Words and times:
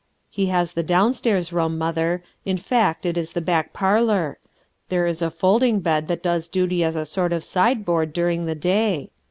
He 0.31 0.47
has 0.47 0.71
the 0.73 0.81
downstairs 0.81 1.53
room, 1.53 1.77
mother, 1.77 2.23
in 2.43 2.57
fact 2.57 3.05
it 3.05 3.19
is 3.19 3.33
the 3.33 3.39
back 3.39 3.71
parlor; 3.71 4.39
there 4.89 5.05
is 5.05 5.21
a 5.21 5.29
folding 5.29 5.79
bed 5.79 6.07
that 6.07 6.23
does 6.23 6.47
duty 6.47 6.83
as 6.83 6.95
a 6.95 7.05
sort 7.05 7.31
of 7.31 7.43
sideboard 7.43 8.11
during 8.11 8.45
the 8.47 8.55
day. 8.55 9.11